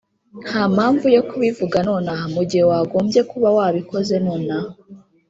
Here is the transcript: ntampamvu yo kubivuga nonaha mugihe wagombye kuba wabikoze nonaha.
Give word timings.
ntampamvu 0.45 1.05
yo 1.15 1.21
kubivuga 1.29 1.77
nonaha 1.89 2.23
mugihe 2.35 2.63
wagombye 2.71 3.21
kuba 3.31 3.47
wabikoze 3.57 4.15
nonaha. 4.25 4.71